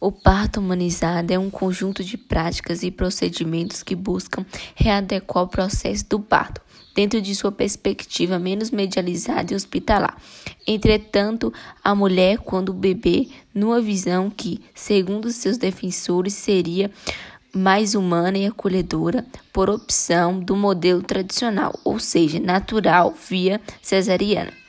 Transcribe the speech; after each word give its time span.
O 0.00 0.10
parto 0.10 0.60
humanizado 0.60 1.30
é 1.30 1.38
um 1.38 1.50
conjunto 1.50 2.02
de 2.02 2.16
práticas 2.16 2.82
e 2.82 2.90
procedimentos 2.90 3.82
que 3.82 3.94
buscam 3.94 4.46
readequar 4.74 5.44
o 5.44 5.48
processo 5.48 6.08
do 6.08 6.18
parto 6.18 6.62
dentro 6.94 7.20
de 7.20 7.34
sua 7.34 7.52
perspectiva 7.52 8.38
menos 8.38 8.70
medializada 8.70 9.52
e 9.52 9.56
hospitalar. 9.56 10.16
Entretanto, 10.66 11.52
a 11.84 11.94
mulher, 11.94 12.38
quando 12.38 12.72
bebê, 12.72 13.28
numa 13.54 13.78
visão 13.78 14.30
que, 14.30 14.62
segundo 14.74 15.30
seus 15.30 15.58
defensores, 15.58 16.32
seria 16.32 16.90
mais 17.54 17.94
humana 17.94 18.38
e 18.38 18.46
acolhedora 18.46 19.26
por 19.52 19.68
opção 19.68 20.40
do 20.40 20.56
modelo 20.56 21.02
tradicional, 21.02 21.78
ou 21.84 21.98
seja, 21.98 22.40
natural 22.40 23.14
via 23.28 23.60
cesariana. 23.82 24.59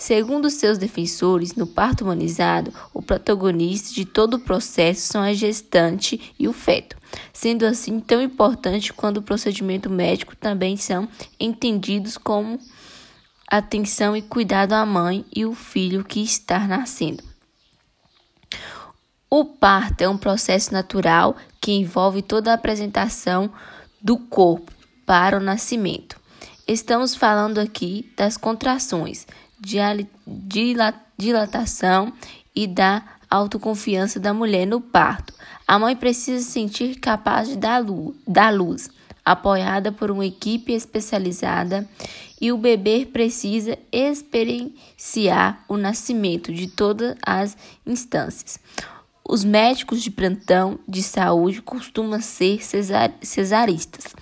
Segundo 0.00 0.48
seus 0.48 0.78
defensores, 0.78 1.56
no 1.56 1.66
parto 1.66 2.04
humanizado, 2.04 2.72
o 2.94 3.02
protagonista 3.02 3.92
de 3.92 4.04
todo 4.04 4.34
o 4.34 4.38
processo 4.38 5.00
são 5.00 5.20
a 5.20 5.34
gestante 5.34 6.32
e 6.38 6.46
o 6.46 6.52
feto, 6.52 6.96
sendo 7.32 7.66
assim 7.66 7.98
tão 7.98 8.22
importante 8.22 8.92
quanto 8.92 9.16
o 9.16 9.22
procedimento 9.22 9.90
médico 9.90 10.36
também 10.36 10.76
são 10.76 11.08
entendidos 11.38 12.16
como 12.16 12.60
atenção 13.50 14.16
e 14.16 14.22
cuidado 14.22 14.74
à 14.74 14.86
mãe 14.86 15.26
e 15.34 15.44
o 15.44 15.52
filho 15.52 16.04
que 16.04 16.22
está 16.22 16.60
nascendo. 16.60 17.24
O 19.28 19.44
parto 19.44 20.02
é 20.02 20.08
um 20.08 20.16
processo 20.16 20.72
natural 20.72 21.36
que 21.60 21.72
envolve 21.72 22.22
toda 22.22 22.52
a 22.52 22.54
apresentação 22.54 23.52
do 24.00 24.16
corpo 24.16 24.70
para 25.04 25.36
o 25.36 25.40
nascimento. 25.40 26.16
Estamos 26.68 27.16
falando 27.16 27.58
aqui 27.58 28.12
das 28.16 28.36
contrações, 28.36 29.26
dilatação 31.18 32.12
e 32.54 32.66
da 32.66 33.02
autoconfiança 33.30 34.18
da 34.18 34.32
mulher 34.32 34.66
no 34.66 34.80
parto. 34.80 35.34
A 35.66 35.78
mãe 35.78 35.94
precisa 35.94 36.42
se 36.42 36.50
sentir 36.50 36.96
capaz 36.96 37.48
de 37.48 37.56
dar 37.56 37.84
luz, 38.54 38.90
apoiada 39.24 39.92
por 39.92 40.10
uma 40.10 40.24
equipe 40.24 40.72
especializada, 40.72 41.88
e 42.40 42.52
o 42.52 42.56
bebê 42.56 43.04
precisa 43.04 43.76
experienciar 43.92 45.64
o 45.68 45.76
nascimento 45.76 46.52
de 46.52 46.68
todas 46.68 47.16
as 47.24 47.56
instâncias. 47.84 48.58
Os 49.28 49.44
médicos 49.44 50.02
de 50.02 50.10
plantão 50.10 50.78
de 50.88 51.02
saúde 51.02 51.60
costumam 51.60 52.20
ser 52.20 52.64
cesar 52.64 53.12
cesaristas. 53.20 54.14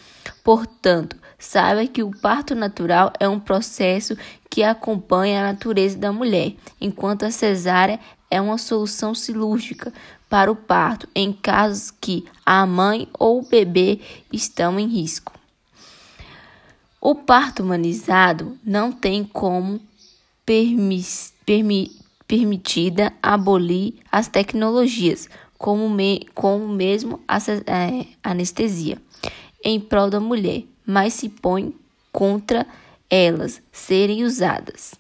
Portanto, 0.43 1.17
saiba 1.39 1.87
que 1.87 2.03
o 2.03 2.11
parto 2.11 2.55
natural 2.55 3.13
é 3.21 3.29
um 3.29 3.41
processo 3.41 4.17
que 4.51 4.63
acompanha 4.63 5.41
a 5.41 5.53
natureza 5.53 5.99
da 5.99 6.13
mulher, 6.13 6.55
enquanto 6.81 7.25
a 7.25 7.31
cesárea 7.31 8.01
é 8.31 8.41
uma 8.41 8.59
solução 8.59 9.15
cirúrgica 9.15 9.93
para 10.29 10.51
o 10.51 10.57
parto 10.57 11.09
em 11.15 11.33
casos 11.33 11.91
que 11.91 12.25
a 12.45 12.67
mãe 12.67 13.09
ou 13.19 13.41
o 13.41 13.49
bebê 13.49 14.01
estão 14.33 14.79
em 14.79 14.87
risco. 14.87 15.33
O 17.01 17.15
parto 17.15 17.63
humanizado 17.63 18.59
não 18.65 18.91
tem 18.91 19.23
como 19.23 19.81
permi 20.45 21.05
permi 21.45 21.91
permitida 22.27 23.13
abolir 23.23 23.95
as 24.11 24.27
tecnologias, 24.27 25.29
como, 25.57 25.89
me 25.89 26.27
como 26.35 26.67
mesmo 26.67 27.21
a 27.29 27.39
é, 27.39 28.07
anestesia, 28.23 28.99
em 29.65 29.79
prol 29.79 30.11
da 30.11 30.19
mulher, 30.19 30.65
mas 30.87 31.15
se 31.15 31.29
põe 31.29 31.75
contra 32.13 32.67
elas 33.11 33.61
serem 33.73 34.25
usadas. 34.25 34.95